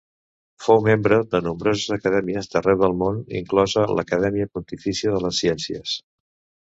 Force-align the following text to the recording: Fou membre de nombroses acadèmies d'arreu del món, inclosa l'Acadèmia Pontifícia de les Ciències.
Fou 0.67 0.79
membre 0.87 1.17
de 1.33 1.41
nombroses 1.47 1.93
acadèmies 1.97 2.49
d'arreu 2.53 2.81
del 2.85 2.97
món, 3.03 3.19
inclosa 3.43 3.85
l'Acadèmia 3.99 4.49
Pontifícia 4.57 5.15
de 5.17 5.23
les 5.27 5.43
Ciències. 5.43 5.95